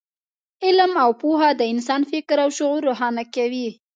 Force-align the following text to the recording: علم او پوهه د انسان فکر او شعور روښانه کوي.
علم 0.65 0.91
او 1.03 1.11
پوهه 1.21 1.49
د 1.59 1.61
انسان 1.73 2.01
فکر 2.11 2.37
او 2.43 2.49
شعور 2.57 2.81
روښانه 2.89 3.23
کوي. 3.35 3.67